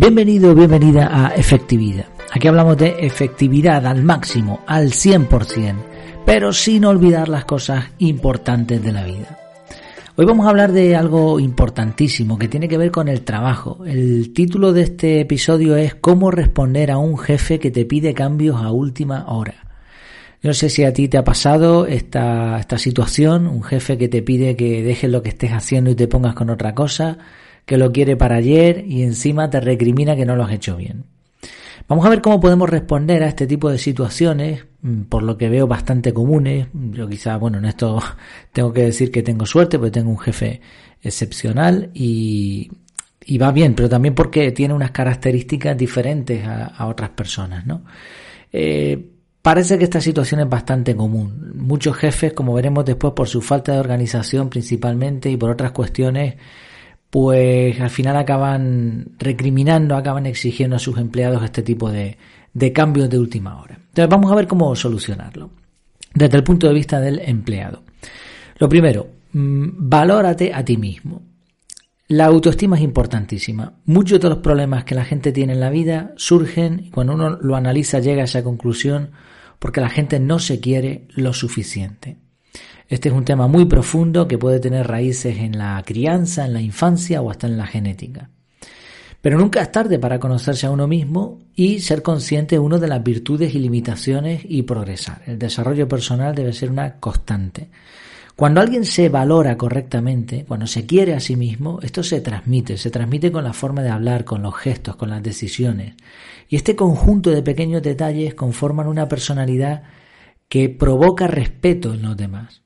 [0.00, 2.06] Bienvenido, bienvenida a Efectividad.
[2.32, 5.74] Aquí hablamos de efectividad al máximo, al 100%,
[6.24, 9.38] pero sin olvidar las cosas importantes de la vida.
[10.16, 13.84] Hoy vamos a hablar de algo importantísimo que tiene que ver con el trabajo.
[13.84, 18.56] El título de este episodio es Cómo responder a un jefe que te pide cambios
[18.62, 19.66] a última hora.
[20.42, 24.22] No sé si a ti te ha pasado esta, esta situación, un jefe que te
[24.22, 27.18] pide que dejes lo que estés haciendo y te pongas con otra cosa,
[27.70, 31.04] que lo quiere para ayer y encima te recrimina que no lo has hecho bien.
[31.86, 35.48] Vamos a ver cómo podemos responder a este tipo de situaciones, mm, por lo que
[35.48, 36.66] veo bastante comunes.
[36.72, 38.02] Yo quizá, bueno, en esto
[38.52, 40.60] tengo que decir que tengo suerte porque tengo un jefe
[41.00, 42.72] excepcional y,
[43.24, 47.84] y va bien, pero también porque tiene unas características diferentes a, otras personas, ¿no?
[48.52, 49.00] Eh,
[49.42, 51.52] parece que esta situación es bastante común.
[51.54, 56.34] Muchos jefes, como veremos después, por su falta de organización principalmente y por otras cuestiones,
[57.10, 62.16] pues al final acaban recriminando, acaban exigiendo a sus empleados este tipo de,
[62.54, 63.74] de cambios de última hora.
[63.74, 65.50] Entonces vamos a ver cómo solucionarlo
[66.14, 67.82] desde el punto de vista del empleado.
[68.58, 71.22] Lo primero, mm, valórate a ti mismo.
[72.08, 73.74] La autoestima es importantísima.
[73.84, 77.30] Muchos de los problemas que la gente tiene en la vida surgen y cuando uno
[77.40, 79.10] lo analiza llega a esa conclusión
[79.60, 82.16] porque la gente no se quiere lo suficiente.
[82.88, 86.60] Este es un tema muy profundo que puede tener raíces en la crianza, en la
[86.60, 88.30] infancia o hasta en la genética.
[89.20, 93.02] Pero nunca es tarde para conocerse a uno mismo y ser consciente uno de las
[93.02, 95.22] virtudes y limitaciones y progresar.
[95.26, 97.68] El desarrollo personal debe ser una constante.
[98.34, 102.90] Cuando alguien se valora correctamente, cuando se quiere a sí mismo, esto se transmite, se
[102.90, 105.94] transmite con la forma de hablar, con los gestos, con las decisiones.
[106.48, 109.82] Y este conjunto de pequeños detalles conforman una personalidad
[110.50, 112.62] que provoca respeto en los demás.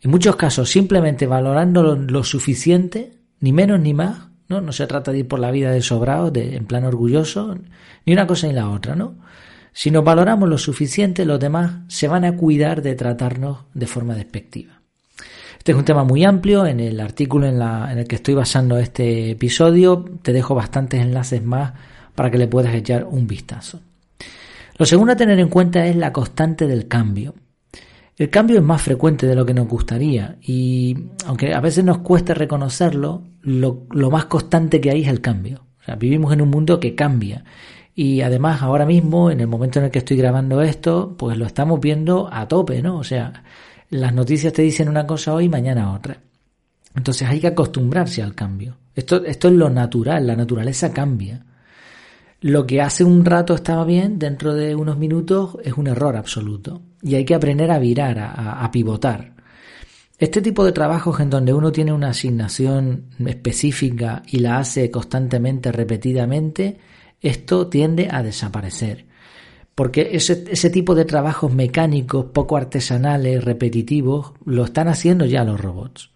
[0.00, 4.62] En muchos casos, simplemente valorando lo, suficiente, ni menos ni más, ¿no?
[4.62, 7.56] No se trata de ir por la vida de sobrado, en plan orgulloso,
[8.06, 9.16] ni una cosa ni la otra, ¿no?
[9.74, 14.14] Si nos valoramos lo suficiente, los demás se van a cuidar de tratarnos de forma
[14.14, 14.80] despectiva.
[15.58, 16.64] Este es un tema muy amplio.
[16.64, 21.44] En el artículo en, en, el que estoy basando este episodio te dejo bastantes enlaces
[21.44, 21.74] más
[22.14, 23.80] para que le puedas echar un vistazo.
[24.80, 27.34] Lo segundo a tener en cuenta es la constante del cambio.
[28.16, 30.96] El cambio es más frecuente de lo que nos gustaría y
[31.26, 35.66] aunque a veces nos cuesta reconocerlo, lo, más constante que hay es el cambio.
[35.82, 37.44] O sea, vivimos en un mundo que cambia
[37.94, 41.44] y además ahora mismo, en el momento en el que estoy grabando esto, pues lo
[41.44, 42.96] estamos viendo a tope, ¿no?
[42.96, 43.44] O sea,
[43.90, 46.22] las noticias te dicen una cosa hoy, mañana otra.
[46.96, 48.78] Entonces hay que acostumbrarse al cambio.
[48.94, 51.44] Esto, esto es lo natural, la naturaleza cambia.
[52.42, 56.80] Lo que hace un rato estaba bien, dentro de unos minutos es un error absoluto.
[57.02, 59.34] Y hay que aprender a virar, a, pivotar.
[60.18, 65.70] Este tipo de trabajos en donde uno tiene una asignación específica y la hace constantemente,
[65.70, 66.78] repetidamente,
[67.20, 69.06] esto tiende a desaparecer.
[69.74, 75.60] Porque ese, ese tipo de trabajos mecánicos, poco artesanales, repetitivos, lo están haciendo ya los
[75.60, 76.10] robots.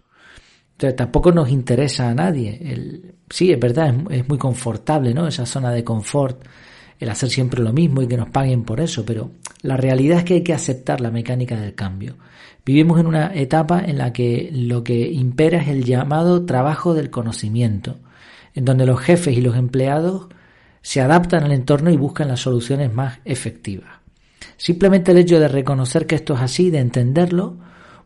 [0.93, 2.59] Tampoco nos interesa a nadie.
[2.63, 5.27] El, sí, es verdad, es, muy confortable, ¿no?
[5.27, 6.45] Esa zona de confort,
[7.01, 9.31] el hacer siempre lo mismo y que nos paguen por eso, pero
[9.63, 12.17] la realidad es que hay que aceptar la mecánica del cambio.
[12.65, 17.11] Vivimos en una etapa en la que lo que impera es el llamado trabajo del
[17.11, 17.97] conocimiento,
[18.55, 20.29] en donde los jefes y los empleados
[20.81, 23.91] se adaptan al entorno y buscan las soluciones más efectivas.
[24.57, 27.59] Simplemente el hecho de reconocer que esto es así, de entenderlo,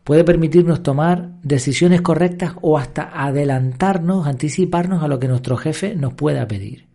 [0.03, 6.13] puede permitirnos tomar decisiones correctas o hasta adelantarnos, anticiparnos a lo que nuestro jefe nos
[6.13, 6.87] pueda pedir.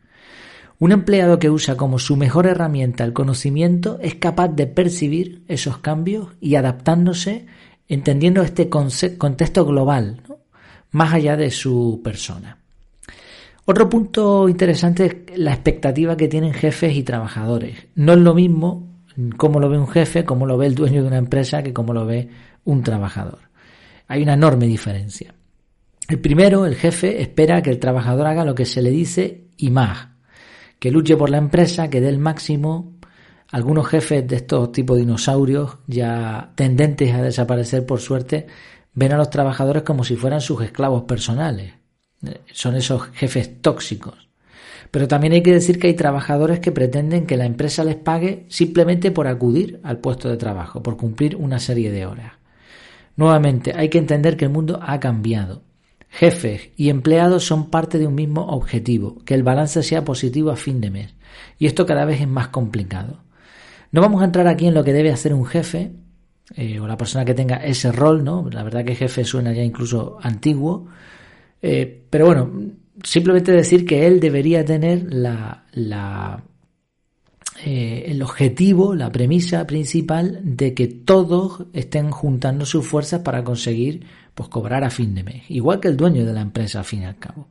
[0.78, 5.78] Un empleado que usa como su mejor herramienta el conocimiento es capaz de percibir esos
[5.78, 7.46] cambios y adaptándose,
[7.88, 10.20] entendiendo este contexto global,
[10.90, 12.58] más allá de su persona.
[13.66, 17.86] Otro punto interesante es la expectativa que tienen jefes y trabajadores.
[17.94, 18.88] No es lo mismo
[19.36, 21.94] cómo lo ve un jefe, cómo lo ve el dueño de una empresa, que cómo
[21.94, 22.28] lo ve
[22.64, 23.40] un trabajador.
[24.08, 25.34] Hay una enorme diferencia.
[26.08, 29.70] El primero, el jefe, espera que el trabajador haga lo que se le dice y
[29.70, 30.08] más,
[30.78, 32.92] que luche por la empresa, que dé el máximo.
[33.50, 38.46] Algunos jefes de estos tipos de dinosaurios, ya tendentes a desaparecer por suerte,
[38.92, 41.72] ven a los trabajadores como si fueran sus esclavos personales.
[42.52, 44.28] Son esos jefes tóxicos.
[44.90, 48.46] Pero también hay que decir que hay trabajadores que pretenden que la empresa les pague
[48.48, 52.32] simplemente por acudir al puesto de trabajo, por cumplir una serie de horas.
[53.16, 55.62] Nuevamente, hay que entender que el mundo ha cambiado.
[56.08, 60.56] Jefes y empleados son parte de un mismo objetivo, que el balance sea positivo a
[60.56, 61.14] fin de mes.
[61.58, 63.24] Y esto cada vez es más complicado.
[63.90, 65.92] No vamos a entrar aquí en lo que debe hacer un jefe
[66.56, 68.48] eh, o la persona que tenga ese rol, ¿no?
[68.50, 70.86] La verdad que jefe suena ya incluso antiguo.
[71.62, 72.50] Eh, pero bueno,
[73.02, 75.64] simplemente decir que él debería tener la,
[77.66, 84.04] eh, el objetivo, la premisa principal de que todos estén juntando sus fuerzas para conseguir
[84.34, 87.02] pues, cobrar a fin de mes, igual que el dueño de la empresa al fin
[87.02, 87.48] y al cabo.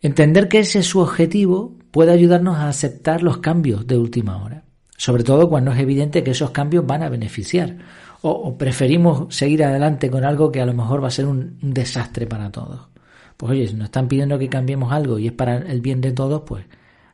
[0.00, 4.64] Entender que ese es su objetivo puede ayudarnos a aceptar los cambios de última hora,
[4.96, 7.76] sobre todo cuando es evidente que esos cambios van a beneficiar
[8.22, 12.26] o, preferimos seguir adelante con algo que a lo mejor va a ser un, desastre
[12.26, 12.88] para todos.
[13.36, 16.12] Pues oye, si nos están pidiendo que cambiemos algo y es para el bien de
[16.12, 16.64] todos, pues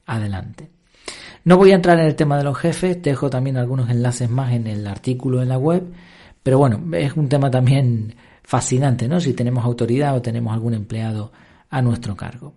[0.06, 0.77] adelante.
[1.48, 4.52] No voy a entrar en el tema de los jefes, dejo también algunos enlaces más
[4.52, 5.82] en el artículo en la web,
[6.42, 9.18] pero bueno, es un tema también fascinante, ¿no?
[9.18, 11.32] Si tenemos autoridad o tenemos algún empleado
[11.70, 12.52] a nuestro cargo.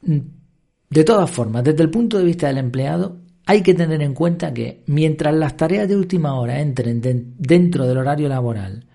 [0.00, 4.54] De todas formas, desde el punto de vista del empleado, hay que tener en cuenta
[4.54, 7.00] que mientras las tareas de última hora entren
[7.36, 8.86] dentro del horario laboral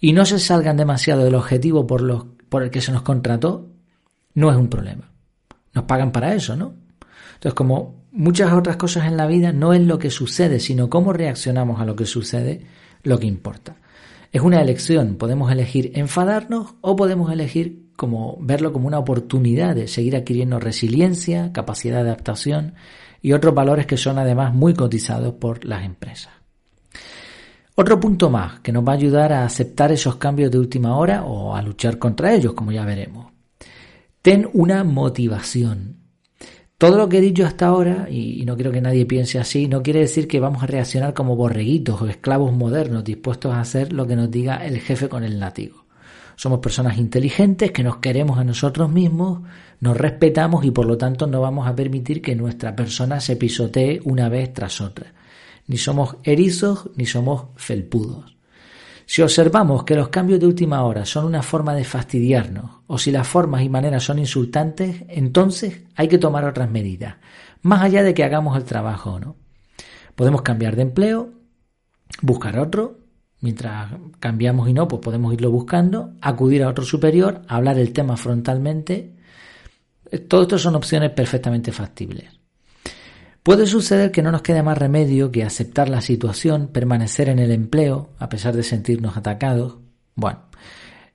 [0.00, 3.70] y no se salgan demasiado del objetivo por, los, por el que se nos contrató,
[4.34, 5.10] no es un problema.
[5.72, 6.74] Nos pagan para eso, ¿no?
[7.36, 11.12] Entonces, como muchas otras cosas en la vida, no es lo que sucede, sino cómo
[11.12, 12.62] reaccionamos a lo que sucede
[13.02, 13.76] lo que importa.
[14.32, 19.88] Es una elección, podemos elegir enfadarnos o podemos elegir como verlo como una oportunidad de
[19.88, 22.74] seguir adquiriendo resiliencia, capacidad de adaptación
[23.20, 26.32] y otros valores que son además muy cotizados por las empresas.
[27.74, 31.24] Otro punto más que nos va a ayudar a aceptar esos cambios de última hora
[31.24, 33.32] o a luchar contra ellos, como ya veremos.
[34.22, 35.99] Ten una motivación.
[36.80, 39.82] Todo lo que he dicho hasta ahora, y no quiero que nadie piense así, no
[39.82, 44.06] quiere decir que vamos a reaccionar como borreguitos o esclavos modernos dispuestos a hacer lo
[44.06, 45.84] que nos diga el jefe con el látigo.
[46.36, 49.42] Somos personas inteligentes que nos queremos a nosotros mismos,
[49.80, 54.00] nos respetamos y por lo tanto no vamos a permitir que nuestra persona se pisotee
[54.04, 55.12] una vez tras otra.
[55.66, 58.39] Ni somos erizos ni somos felpudos.
[59.12, 63.10] Si observamos que los cambios de última hora son una forma de fastidiarnos o si
[63.10, 67.16] las formas y maneras son insultantes, entonces hay que tomar otras medidas,
[67.62, 69.34] más allá de que hagamos el trabajo o no.
[70.14, 71.32] Podemos cambiar de empleo,
[72.22, 72.98] buscar otro
[73.40, 73.90] Mientras
[74.20, 79.16] cambiamos y no, pues podemos irlo buscando, acudir a otro superior, hablar el tema frontalmente.
[80.28, 82.39] Todo esto son opciones perfectamente factibles.
[83.42, 87.50] Puede suceder que no nos quede más remedio que aceptar la situación, permanecer en el
[87.52, 89.78] empleo, a pesar de sentirnos atacados.
[90.14, 90.40] Bueno,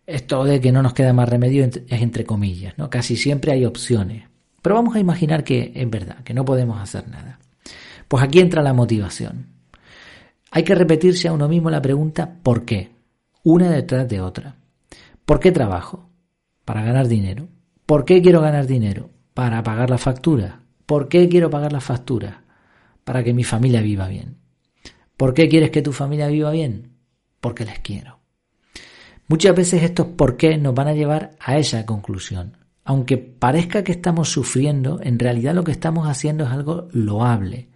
[0.07, 2.89] esto de que no nos queda más remedio es entre comillas, ¿no?
[2.89, 4.27] Casi siempre hay opciones.
[4.61, 7.39] Pero vamos a imaginar que es verdad, que no podemos hacer nada.
[8.07, 9.47] Pues aquí entra la motivación.
[10.49, 12.91] Hay que repetirse a uno mismo la pregunta ¿por qué?
[13.43, 14.55] Una detrás de otra.
[15.25, 16.09] ¿Por qué trabajo?
[16.65, 17.47] Para ganar dinero.
[17.85, 19.11] ¿Por qué quiero ganar dinero?
[19.35, 20.64] Para pagar la factura.
[20.85, 22.43] ¿Por qué quiero pagar la factura?
[23.03, 24.37] Para que mi familia viva bien.
[25.17, 26.91] ¿Por qué quieres que tu familia viva bien?
[27.39, 28.19] Porque les quiero.
[29.27, 32.57] Muchas veces estos por qué nos van a llevar a esa conclusión.
[32.83, 37.69] Aunque parezca que estamos sufriendo, en realidad lo que estamos haciendo es algo loable.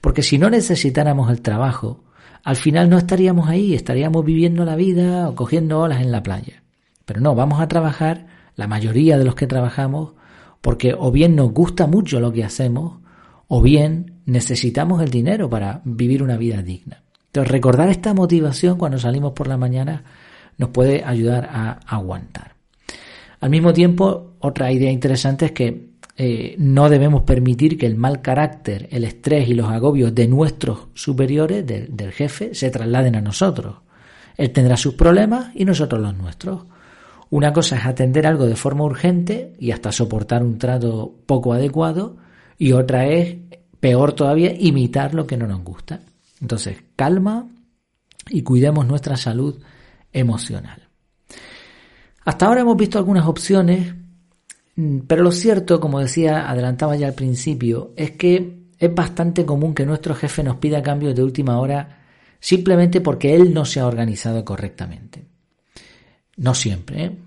[0.00, 2.04] Porque si no necesitáramos el trabajo,
[2.42, 6.62] al final no estaríamos ahí, estaríamos viviendo la vida o cogiendo olas en la playa.
[7.04, 8.26] Pero no, vamos a trabajar,
[8.56, 10.12] la mayoría de los que trabajamos,
[10.64, 12.94] porque o bien nos gusta mucho lo que hacemos,
[13.48, 17.02] o bien necesitamos el dinero para vivir una vida digna.
[17.26, 20.04] Entonces, recordar esta motivación cuando salimos por la mañana
[20.56, 22.54] nos puede ayudar a aguantar.
[23.40, 28.22] Al mismo tiempo, otra idea interesante es que eh, no debemos permitir que el mal
[28.22, 33.82] carácter, el estrés y los agobios de nuestros superiores, del jefe, se trasladen a nosotros.
[34.38, 36.62] Él tendrá sus problemas y nosotros los nuestros.
[37.34, 42.16] Una cosa es atender algo de forma urgente y hasta soportar un trato poco adecuado
[42.58, 43.36] y otra es,
[43.80, 46.00] peor todavía, imitar lo que no nos gusta.
[46.40, 47.48] Entonces, calma
[48.30, 49.60] y cuidemos nuestra salud
[50.12, 50.88] emocional.
[52.24, 53.94] Hasta ahora hemos visto algunas opciones
[54.76, 59.74] Mm, pero lo cierto, como decía, adelantaba ya al principio, es que es bastante común
[59.74, 62.00] que nuestro jefe nos pida cambios de última hora
[62.40, 65.24] simplemente porque él no se ha organizado correctamente.
[66.36, 67.18] No siempre, ¿eh?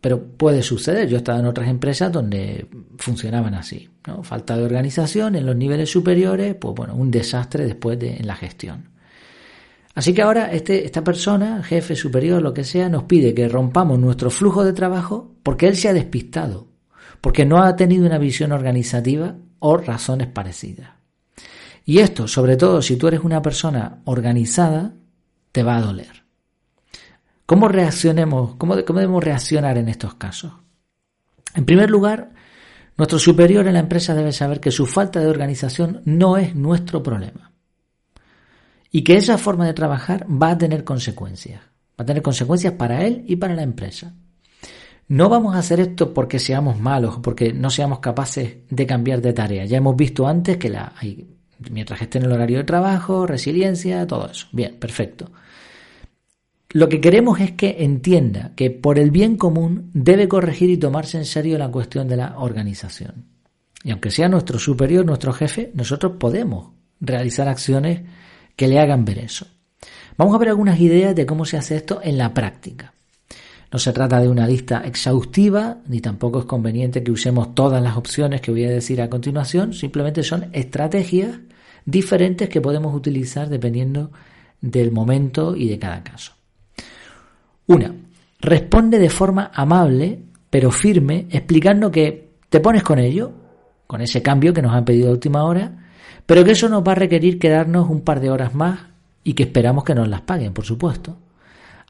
[0.00, 1.08] Pero puede suceder.
[1.08, 2.66] Yo he estado en otras empresas donde
[2.98, 3.88] funcionaban así.
[4.06, 4.22] ¿no?
[4.22, 8.36] Falta de organización en los niveles superiores, pues bueno, un desastre después de en la
[8.36, 8.90] gestión.
[9.94, 13.98] Así que ahora este, esta persona, jefe superior, lo que sea, nos pide que rompamos
[13.98, 16.70] nuestro flujo de trabajo porque él se ha despistado
[17.20, 20.90] porque no ha tenido una visión organizativa o razones parecidas.
[21.84, 24.94] Y esto, sobre todo si tú eres una persona organizada,
[25.52, 26.19] te va a doler.
[27.50, 28.54] ¿Cómo reaccionemos?
[28.58, 30.52] ¿Cómo, debemos reaccionar en estos casos?
[31.52, 32.30] En primer lugar,
[32.96, 37.02] nuestro superior en la empresa debe saber que su falta de organización no es nuestro
[37.02, 37.50] problema.
[38.92, 41.60] Y que esa forma de trabajar va a tener consecuencias.
[41.98, 44.14] Va a tener consecuencias para él y para la empresa.
[45.08, 49.32] No vamos a hacer esto porque seamos malos, porque no seamos capaces de cambiar de
[49.32, 49.64] tarea.
[49.64, 50.92] Ya hemos visto antes que la,
[51.68, 54.46] mientras esté en el horario de trabajo, resiliencia, todo eso.
[54.52, 55.32] Bien, perfecto.
[56.72, 61.18] Lo que queremos es que entienda que por el bien común debe corregir y tomarse
[61.18, 63.26] en serio la cuestión de la organización.
[63.82, 68.02] Y aunque sea nuestro superior, nuestro jefe, nosotros podemos realizar acciones
[68.54, 69.46] que le hagan ver eso.
[70.16, 72.94] Vamos a ver algunas ideas de cómo se hace esto en la práctica.
[73.72, 77.96] No se trata de una lista exhaustiva, ni tampoco es conveniente que usemos todas las
[77.96, 81.38] opciones que voy a decir a continuación, simplemente son estrategias
[81.84, 84.12] diferentes que podemos utilizar dependiendo
[84.60, 86.39] del momento y de cada caso.
[87.70, 87.94] Una,
[88.40, 93.32] responde de forma amable pero firme, explicando que te pones con ello,
[93.86, 95.78] con ese cambio que nos han pedido a última hora,
[96.26, 98.80] pero que eso nos va a requerir quedarnos un par de horas más
[99.22, 101.16] y que esperamos que nos las paguen, por supuesto.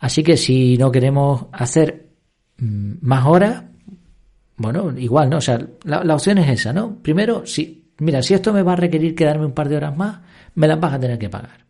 [0.01, 2.11] Así que si no queremos hacer
[2.59, 3.65] mm, más horas,
[4.59, 5.39] bueno, igual, ¿no?
[5.39, 6.97] O sea, la, opción es esa, ¿no?
[6.97, 10.21] Primero, si, mira, si esto me va a requerir quedarme un par de horas más,
[10.55, 11.65] me las vas a tener que pagar.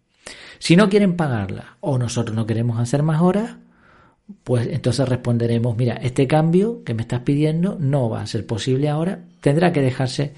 [0.59, 3.57] Si no quieren pagarla o nosotros no queremos hacer más horas,
[4.45, 8.89] pues entonces responderemos, mira, este cambio que me estás pidiendo no va a ser posible
[8.89, 10.33] ahora, tendrá que dejarse,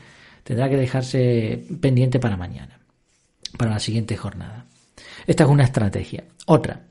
[0.45, 2.81] tendrá que dejarse pendiente para mañana,
[3.57, 4.67] para la siguiente jornada.
[5.27, 6.25] Esta es una estrategia.
[6.47, 6.83] Otra,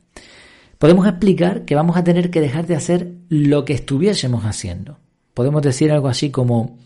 [0.78, 5.00] podemos explicar que vamos a tener que dejar de hacer lo que estuviésemos haciendo.
[5.34, 6.78] Podemos decir algo así como,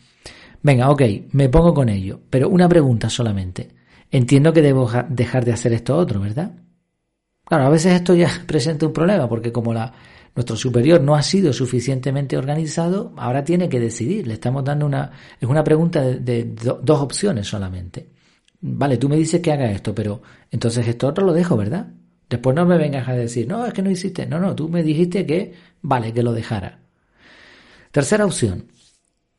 [0.61, 3.69] venga, ok, me pongo con ello, pero una pregunta solamente.
[4.11, 6.51] Entiendo que debo dejar de hacer esto otro, ¿verdad?
[7.45, 9.93] Claro, a veces esto ya presenta un problema, porque como la,
[10.35, 14.27] nuestro superior no ha sido suficientemente organizado, ahora tiene que decidir.
[14.27, 18.09] Le estamos dando una, es una pregunta de, dos opciones solamente.
[18.59, 20.21] Vale, tú me dices que haga esto, pero
[20.51, 21.87] entonces esto otro lo dejo, ¿verdad?
[22.29, 24.25] Después no me vengas a decir, no, es que no hiciste.
[24.25, 26.79] No, no, tú me dijiste que, vale, que lo dejara.
[27.91, 28.65] Tercera opción.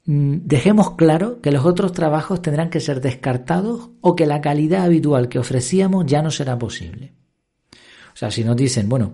[0.07, 4.85] Mm, dejemos claro que los otros trabajos tendrán que ser descartados o que la calidad
[4.85, 7.13] habitual que ofrecíamos ya no será posible.
[8.17, 9.13] O sea, si nos dicen, bueno,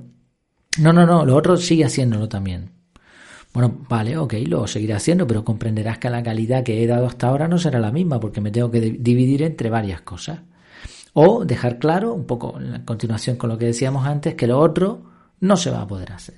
[0.78, 2.70] no, no, no, lo otro sigue haciéndolo también.
[3.52, 7.26] Bueno, vale, ok, lo seguiré haciendo, pero comprenderás que la calidad que he dado hasta
[7.26, 10.42] ahora no será la misma porque me tengo que dividir entre varias cosas.
[11.14, 15.02] O dejar claro, un poco en continuación con lo que decíamos antes, que lo otro
[15.40, 16.36] no se va a poder hacer.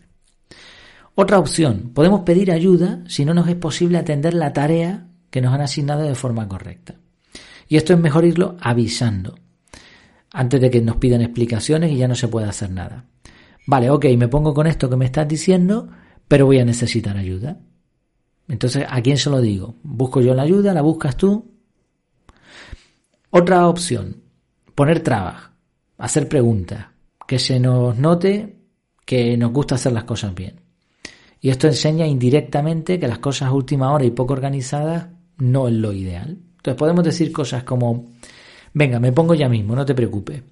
[1.14, 5.52] Otra opción, podemos pedir ayuda si no nos es posible atender la tarea que nos
[5.52, 6.94] han asignado de forma correcta.
[7.68, 9.34] Y esto es mejor irlo avisando,
[10.34, 13.06] antes de que nos pidan explicaciones y ya no se pueda hacer nada.
[13.66, 15.88] Vale, ok, me pongo con esto que me estás diciendo,
[16.26, 17.60] pero voy a necesitar ayuda.
[18.48, 19.76] Entonces, ¿a quién se lo digo?
[19.84, 20.74] ¿Busco yo la ayuda?
[20.74, 21.52] ¿La buscas tú?
[23.30, 24.22] Otra opción,
[24.74, 25.50] poner trabas,
[25.98, 26.88] hacer preguntas,
[27.26, 28.58] que se nos note
[29.06, 30.60] que nos gusta hacer las cosas bien.
[31.40, 35.74] Y esto enseña indirectamente que las cosas a última hora y poco organizadas no es
[35.74, 36.38] lo ideal.
[36.56, 38.06] Entonces podemos decir cosas como,
[38.74, 40.42] venga, me pongo ya mismo, no te preocupes.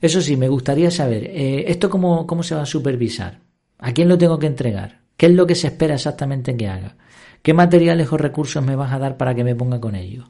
[0.00, 3.40] Eso sí, me gustaría saber, eh, ¿esto cómo, cómo se va a supervisar?
[3.78, 5.00] ¿A quién lo tengo que entregar?
[5.16, 6.96] ¿Qué es lo que se espera exactamente que haga?
[7.42, 10.26] ¿Qué materiales o recursos me vas a dar para que me ponga con ellos?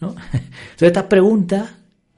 [0.00, 0.08] ¿No?
[0.32, 1.70] Entonces estas preguntas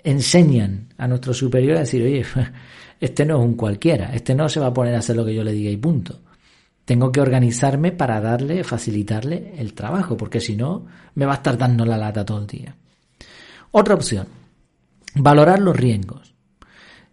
[0.02, 2.24] enseñan a nuestro superior a decir, oye,
[3.00, 5.34] este no es un cualquiera, este no se va a poner a hacer lo que
[5.34, 6.20] yo le diga y punto.
[6.84, 11.58] Tengo que organizarme para darle, facilitarle el trabajo, porque si no, me va a estar
[11.58, 12.74] dando la lata todo el día.
[13.72, 14.26] Otra opción,
[15.14, 16.34] valorar los riesgos.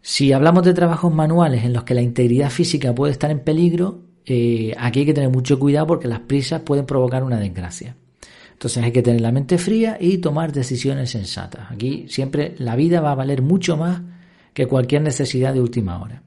[0.01, 4.03] Si hablamos de trabajos manuales en los que la integridad física puede estar en peligro,
[4.25, 7.95] eh, aquí hay que tener mucho cuidado porque las prisas pueden provocar una desgracia.
[8.53, 11.71] Entonces hay que tener la mente fría y tomar decisiones sensatas.
[11.71, 14.01] Aquí siempre la vida va a valer mucho más
[14.53, 16.23] que cualquier necesidad de última hora.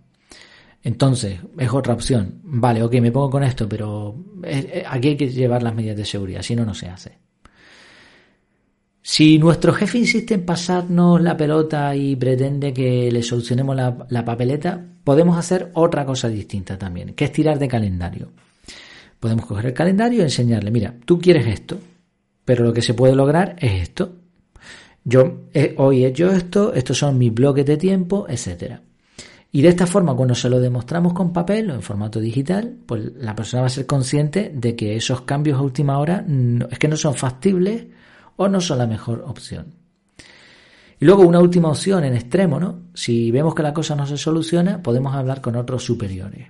[0.83, 2.41] Entonces, es otra opción.
[2.45, 4.15] Vale, ok, me pongo con esto, pero
[4.87, 7.19] aquí hay que llevar las medidas de seguridad, si no, no se hace.
[9.03, 14.85] Si nuestro jefe insiste en pasarnos la pelota y pretende que le solucionemos la, papeleta,
[15.03, 18.31] podemos hacer otra cosa distinta también, que es tirar de calendario.
[19.19, 21.79] Podemos coger el calendario y enseñarle, mira, tú quieres esto,
[22.45, 24.17] pero lo que se puede lograr es esto.
[25.05, 25.45] Yo
[25.77, 28.83] hoy he hecho esto, estos son mis bloques de tiempo, etcétera.
[29.51, 33.13] Y de esta forma, cuando se lo demostramos con papel o en formato digital, pues
[33.17, 36.27] la persona va a ser consciente de que esos cambios a última hora
[36.71, 37.87] es que no son factibles
[38.39, 39.75] o no son la mejor opción.
[41.01, 42.83] Y luego una última opción en extremo, ¿no?
[42.95, 46.49] Si vemos que la cosa no se soluciona, podemos hablar con otros superiores.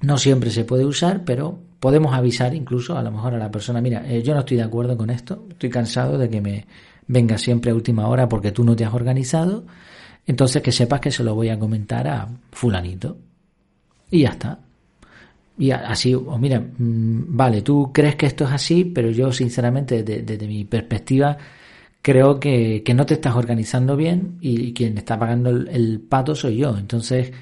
[0.00, 3.80] No siempre se puede usar, pero podemos avisar incluso a lo mejor a la persona,
[3.80, 6.66] mira, eh, yo no estoy de acuerdo con esto, estoy cansado de que me
[7.06, 9.64] venga siempre a última hora porque tú no te has organizado,
[10.26, 13.18] entonces que sepas que se lo voy a comentar a fulanito.
[14.10, 14.58] Y ya está.
[15.58, 20.02] Y así, o mira, mm, vale, tú crees que esto es así, pero yo sinceramente
[20.02, 21.36] desde, mi perspectiva
[22.00, 26.76] creo que, no te estás organizando bien y quien está pagando el, pato soy yo.
[26.76, 27.32] Entonces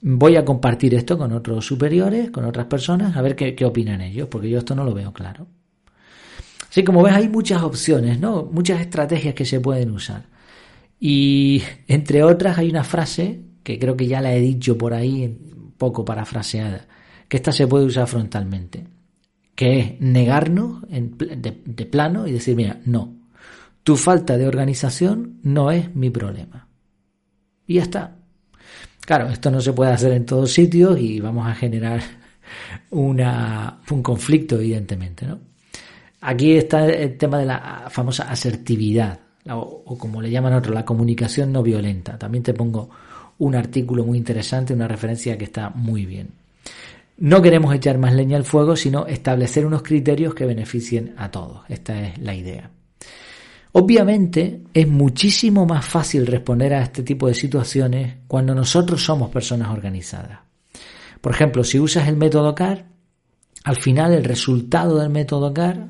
[0.00, 4.00] voy a compartir esto con otros superiores, con otras personas, a ver qué, qué opinan
[4.00, 5.46] ellos, porque yo esto no lo veo claro.
[6.70, 8.44] Así como ves, hay muchas opciones, ¿no?
[8.50, 10.24] Muchas estrategias que se pueden usar.
[10.98, 15.24] Y entre otras hay una frase que creo que ya la he dicho por ahí,
[15.24, 16.86] un poco parafraseada,
[17.32, 18.84] que esta se puede usar frontalmente,
[19.54, 23.10] que es negarnos de, plano y decir, mira, no,
[23.82, 26.68] tu falta de organización no es mi problema.
[27.66, 28.16] Y ya está.
[29.00, 32.02] Claro, esto no se puede hacer en todos sitios y vamos a generar
[32.90, 35.24] una, un conflicto, evidentemente.
[35.24, 35.38] ¿no?
[36.20, 40.84] Aquí está el tema de la famosa asertividad, o, o como le llaman otros, la
[40.84, 42.18] comunicación no violenta.
[42.18, 42.90] También te pongo
[43.38, 46.42] un artículo muy interesante, una referencia que está muy bien.
[47.18, 51.62] No queremos echar más leña al fuego, sino establecer unos criterios que beneficien a todos.
[51.68, 52.70] Esta es la idea.
[53.72, 59.70] Obviamente es muchísimo más fácil responder a este tipo de situaciones cuando nosotros somos personas
[59.70, 60.40] organizadas.
[61.20, 62.86] Por ejemplo, si usas el método CAR,
[63.64, 65.88] al final el resultado del método CAR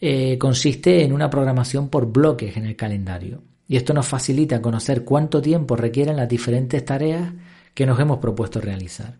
[0.00, 3.42] eh, consiste en una programación por bloques en el calendario.
[3.68, 7.32] Y esto nos facilita conocer cuánto tiempo requieren las diferentes tareas
[7.74, 9.18] que nos hemos propuesto realizar.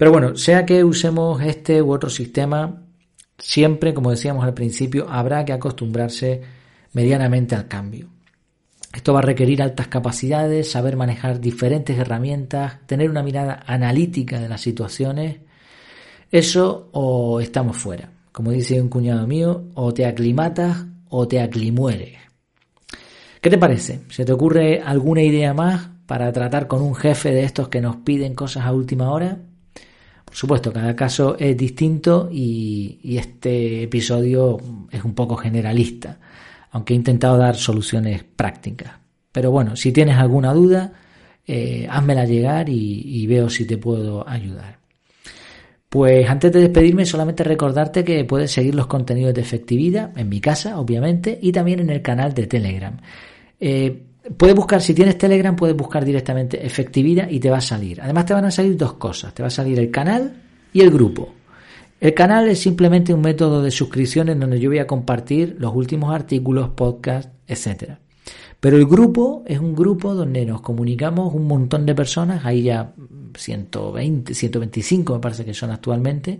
[0.00, 2.84] Pero bueno, sea que usemos este u otro sistema,
[3.36, 6.40] siempre, como decíamos al principio, habrá que acostumbrarse
[6.94, 8.08] medianamente al cambio.
[8.94, 14.48] Esto va a requerir altas capacidades, saber manejar diferentes herramientas, tener una mirada analítica de
[14.48, 15.40] las situaciones.
[16.30, 18.10] Eso o estamos fuera.
[18.32, 22.16] Como dice un cuñado mío, o te aclimatas o te aclimueres.
[23.42, 24.00] ¿Qué te parece?
[24.08, 27.96] ¿Se te ocurre alguna idea más para tratar con un jefe de estos que nos
[27.96, 29.40] piden cosas a última hora?
[30.30, 36.18] Por supuesto, cada caso es distinto y, este episodio es un poco generalista,
[36.70, 38.92] aunque he intentado dar soluciones prácticas.
[39.32, 40.92] Pero bueno, si tienes alguna duda,
[41.44, 44.78] eh, házmela llegar y veo si te puedo ayudar.
[45.90, 50.40] Pues antes de despedirme, solamente recordarte que puedes seguir los contenidos de efectividad en mi
[50.40, 52.96] casa, obviamente, y también en el canal de Telegram.
[53.58, 54.00] Eh,
[54.36, 58.00] puedes buscar, si tienes Telegram, puedes buscar directamente efectividad y te va a salir.
[58.00, 60.90] Además, te van a salir dos cosas: te va a salir el canal y el
[60.90, 61.34] grupo.
[62.00, 65.74] El canal es simplemente un método de suscripción en donde yo voy a compartir los
[65.74, 68.00] últimos artículos, podcasts, etcétera.
[68.58, 72.94] Pero el grupo es un grupo donde nos comunicamos un montón de personas, hay ya
[73.34, 76.38] 120, 125 me parece que son actualmente.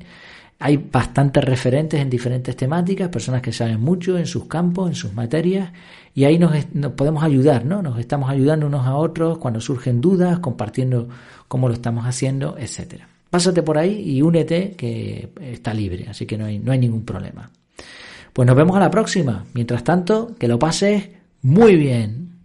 [0.62, 5.14] Hay bastantes referentes en diferentes temáticas, personas que saben mucho en sus campos, en sus
[5.14, 5.72] materias,
[6.14, 6.52] y ahí nos,
[6.96, 7.80] podemos ayudar, ¿no?
[7.80, 11.08] Nos estamos ayudando unos a otros cuando surgen dudas, compartiendo
[11.48, 13.08] cómo lo estamos haciendo, etcétera.
[13.30, 17.04] Pásate por ahí y únete que está libre, así que no hay, no hay ningún
[17.04, 17.50] problema.
[18.32, 19.46] Pues nos vemos a la próxima.
[19.54, 21.08] Mientras tanto, que lo pases
[21.42, 22.44] muy bien.